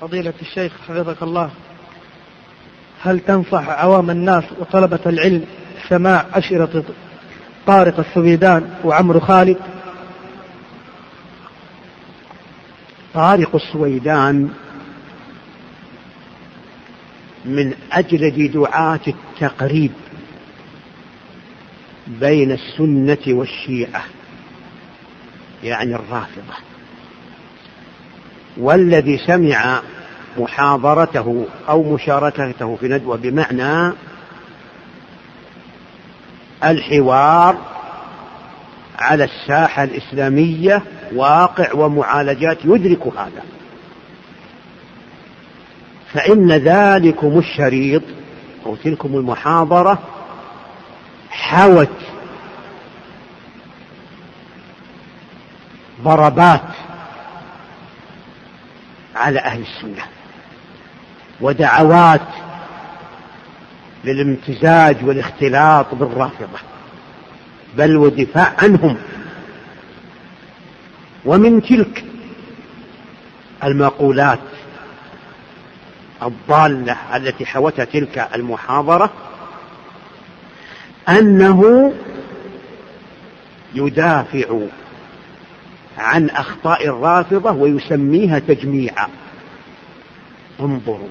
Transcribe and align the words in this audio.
فضيلة 0.00 0.32
الشيخ 0.42 0.72
حفظك 0.88 1.22
الله 1.22 1.50
هل 3.02 3.20
تنصح 3.20 3.68
عوام 3.68 4.10
الناس 4.10 4.44
وطلبة 4.58 4.98
العلم 5.06 5.44
سماع 5.88 6.26
أشرطة 6.34 6.84
طارق 7.66 7.98
السويدان 7.98 8.74
وعمرو 8.84 9.20
خالد؟ 9.20 9.56
طارق 13.14 13.54
السويدان 13.54 14.50
من 17.44 17.74
أجلد 17.92 18.52
دعاة 18.52 19.00
التقريب 19.08 19.92
بين 22.06 22.52
السنة 22.52 23.18
والشيعة 23.28 24.04
يعني 25.64 25.94
الرافضة. 25.94 26.75
والذي 28.56 29.18
سمع 29.18 29.80
محاضرته 30.38 31.46
أو 31.68 31.94
مشاركته 31.94 32.76
في 32.76 32.88
ندوة 32.88 33.16
بمعنى 33.16 33.92
الحوار 36.64 37.56
على 38.98 39.24
الساحة 39.24 39.84
الإسلامية 39.84 40.82
واقع 41.14 41.72
ومعالجات 41.74 42.58
يدرك 42.64 43.06
هذا. 43.06 43.42
فإن 46.12 46.52
ذلكم 46.52 47.38
الشريط 47.38 48.02
أو 48.66 48.76
تلكم 48.76 49.14
المحاضرة 49.14 49.98
حوت 51.30 51.88
ضربات 56.02 56.75
على 59.16 59.40
أهل 59.40 59.62
السنة. 59.62 60.02
ودعوات 61.40 62.28
للامتزاج 64.04 65.04
والاختلاط 65.04 65.94
بالرافضة. 65.94 66.58
بل 67.76 67.96
ودفاع 67.96 68.52
عنهم. 68.62 68.96
ومن 71.24 71.62
تلك 71.62 72.04
المقولات 73.64 74.38
الضالة 76.22 76.96
التي 77.16 77.46
حوتها 77.46 77.84
تلك 77.84 78.28
المحاضرة 78.34 79.12
أنه 81.08 81.92
يدافع 83.74 84.58
عن 85.98 86.30
أخطاء 86.30 86.86
الرافضة 86.88 87.50
ويسميها 87.50 88.38
تجميعا. 88.38 89.08
انظروا 90.60 91.08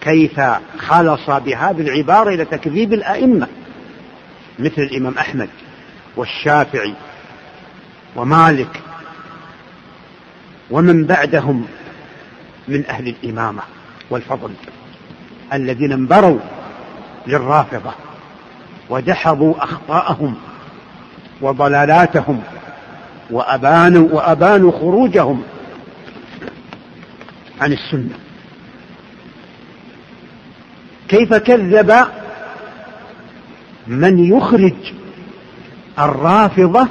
كيف 0.00 0.40
خلص 0.78 1.30
بهذه 1.30 1.80
العبارة 1.80 2.34
إلى 2.34 2.44
تكذيب 2.44 2.92
الأئمة 2.92 3.48
مثل 4.58 4.82
الإمام 4.82 5.18
أحمد 5.18 5.48
والشافعي 6.16 6.94
ومالك 8.16 8.80
ومن 10.70 11.04
بعدهم 11.06 11.66
من 12.68 12.86
أهل 12.86 13.08
الإمامة 13.08 13.62
والفضل 14.10 14.50
الذين 15.52 15.92
انبروا 15.92 16.38
للرافضة 17.26 17.92
ودحضوا 18.90 19.64
أخطاءهم 19.64 20.34
وضلالاتهم 21.40 22.42
وأبانوا 23.30 24.08
وأبانوا 24.12 24.72
خروجهم 24.72 25.42
عن 27.60 27.72
السنة. 27.72 28.18
كيف 31.08 31.34
كذب 31.34 32.06
من 33.86 34.24
يخرج 34.36 34.74
الرافضة 35.98 36.88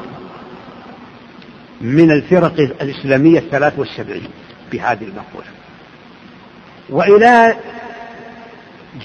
من 1.82 2.12
الفرق 2.12 2.60
الإسلامية 2.82 3.40
الثلاث 3.40 3.80
والسبعين 3.80 4.30
بهذه 4.72 5.04
المقولة؟ 5.04 5.48
وإلى 6.90 7.56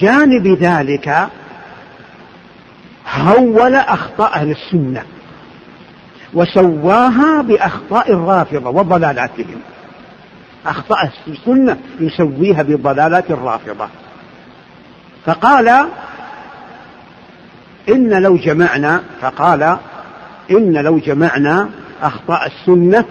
جانب 0.00 0.46
ذلك 0.46 1.28
هول 3.14 3.74
أخطاء 3.74 4.34
أهل 4.34 4.50
السنة. 4.50 5.04
وسواها 6.34 7.42
بأخطاء 7.42 8.12
الرافضة 8.12 8.70
وضلالاتهم. 8.70 9.60
أخطاء 10.66 11.10
السنة 11.28 11.76
يسويها 12.00 12.62
بضلالات 12.62 13.30
الرافضة. 13.30 13.88
فقال 15.26 15.68
إن 17.88 18.22
لو 18.22 18.36
جمعنا 18.36 19.02
فقال 19.20 19.76
إن 20.50 20.72
لو 20.72 20.98
جمعنا 20.98 21.68
أخطاء 22.02 22.46
السنة 22.46 23.04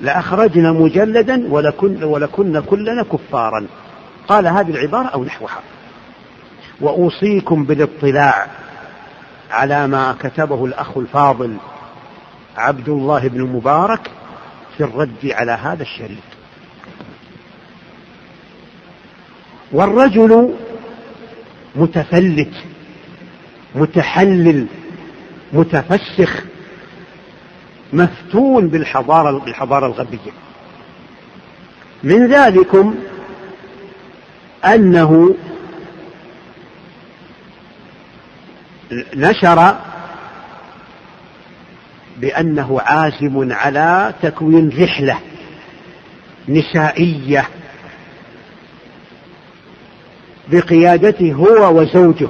لأخرجنا 0.00 0.72
مجلدا 0.72 1.46
ولكن 1.48 2.04
ولكنا 2.04 2.60
كلنا 2.60 3.02
كفارا. 3.02 3.66
قال 4.28 4.46
هذه 4.46 4.70
العبارة 4.70 5.06
أو 5.06 5.24
نحوها. 5.24 5.60
وأوصيكم 6.80 7.64
بالاطلاع 7.64 8.46
على 9.50 9.86
ما 9.86 10.14
كتبه 10.20 10.64
الأخ 10.64 10.98
الفاضل 10.98 11.56
عبد 12.56 12.88
الله 12.88 13.28
بن 13.28 13.42
مبارك 13.42 14.10
في 14.76 14.84
الرد 14.84 15.30
على 15.32 15.52
هذا 15.52 15.82
الشريط 15.82 16.18
والرجل 19.72 20.54
متفلت 21.76 22.52
متحلل 23.74 24.66
متفسخ 25.52 26.44
مفتون 27.92 28.68
بالحضارة 28.68 29.38
بالحضارة 29.38 29.86
الغربية. 29.86 30.32
من 32.02 32.26
ذلكم 32.26 32.94
أنه 34.64 35.34
نشر 39.16 39.76
بأنه 42.16 42.80
عازم 42.80 43.52
على 43.52 44.14
تكوين 44.22 44.82
رحلة 44.82 45.18
نسائية 46.48 47.48
بقيادته 50.48 51.32
هو 51.32 51.80
وزوجه 51.80 52.28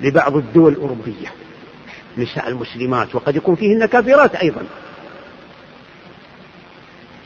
لبعض 0.00 0.36
الدول 0.36 0.72
الأوروبية 0.72 1.32
نساء 2.18 2.48
المسلمات 2.48 3.14
وقد 3.14 3.36
يكون 3.36 3.54
فيهن 3.54 3.86
كافرات 3.86 4.34
أيضا. 4.34 4.62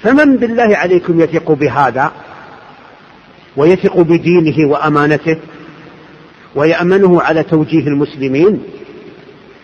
فمن 0.03 0.37
بالله 0.37 0.77
عليكم 0.77 1.21
يثق 1.21 1.53
بهذا؟ 1.53 2.13
ويثق 3.57 4.01
بدينه 4.01 4.69
وأمانته؟ 4.71 5.39
ويأمنه 6.55 7.23
على 7.23 7.43
توجيه 7.43 7.87
المسلمين؟ 7.87 8.63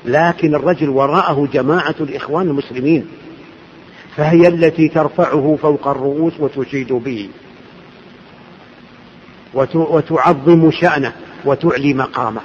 لكن 0.04 0.54
الرجل 0.54 0.88
وراءه 0.88 1.48
جماعة 1.52 1.94
الإخوان 2.00 2.48
المسلمين 2.48 3.06
فهي 4.16 4.48
التي 4.48 4.88
ترفعه 4.88 5.58
فوق 5.62 5.88
الرؤوس 5.88 6.32
وتشيد 6.38 6.92
به 6.92 7.28
وتعظم 9.74 10.70
شأنه 10.70 11.12
وتعلي 11.44 11.94
مقامه. 11.94 12.40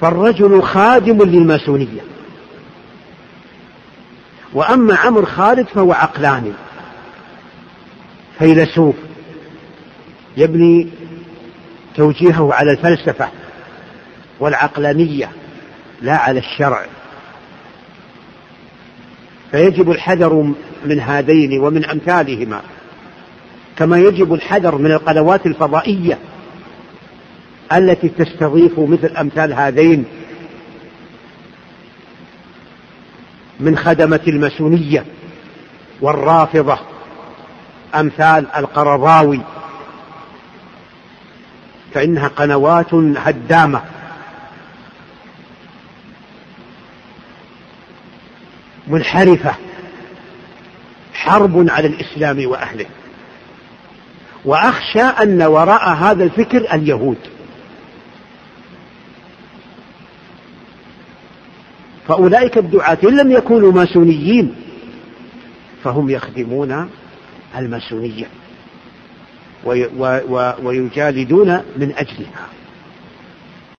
فالرجل 0.00 0.62
خادم 0.62 1.22
للماسونية. 1.22 2.00
وأما 4.52 4.96
عمرو 4.96 5.26
خالد 5.26 5.66
فهو 5.66 5.92
عقلاني 5.92 6.52
فيلسوف. 8.38 8.94
يبني 10.36 10.88
توجيهه 11.96 12.54
على 12.54 12.70
الفلسفة. 12.70 13.28
والعقلانية 14.40 15.30
لا 16.02 16.16
على 16.16 16.38
الشرع. 16.38 16.86
فيجب 19.50 19.90
الحذر 19.90 20.54
من 20.84 21.00
هذين 21.00 21.60
ومن 21.60 21.84
أمثالهما 21.84 22.62
كما 23.76 23.98
يجب 23.98 24.34
الحذر 24.34 24.78
من 24.78 24.92
القنوات 24.92 25.46
الفضائية 25.46 26.18
التي 27.72 28.08
تستضيف 28.08 28.78
مثل 28.78 29.16
أمثال 29.16 29.52
هذين 29.52 30.04
من 33.60 33.76
خدمة 33.76 34.20
الماسونية 34.28 35.04
والرافضة 36.00 36.78
أمثال 37.94 38.46
القرضاوي. 38.56 39.40
فإنها 41.94 42.28
قنوات 42.28 42.94
هدامة. 42.94 43.82
منحرفة 48.88 49.54
حرب 51.12 51.66
على 51.70 51.88
الإسلام 51.88 52.46
وأهله. 52.46 52.86
وأخشى 54.44 55.02
أن 55.02 55.42
وراء 55.42 55.88
هذا 55.88 56.24
الفكر 56.24 56.74
اليهود. 56.74 57.18
فأولئك 62.08 62.58
الدعاة 62.58 62.98
إن 63.04 63.16
لم 63.16 63.32
يكونوا 63.32 63.72
ماسونيين 63.72 64.54
فهم 65.84 66.10
يخدمون 66.10 66.90
الماسونية 67.56 68.26
ويجالدون 70.62 71.62
من 71.76 71.92
أجلها. 71.96 72.48